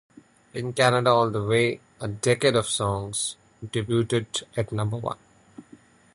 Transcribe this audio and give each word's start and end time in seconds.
In 0.55 0.73
Canada, 0.73 1.11
"All 1.11 1.29
the 1.29 1.43
Way... 1.43 1.79
A 1.99 2.07
Decade 2.07 2.55
of 2.55 2.65
Song" 2.67 3.13
debuted 3.63 4.41
at 4.57 4.71
number 4.71 4.97
one. 4.97 5.19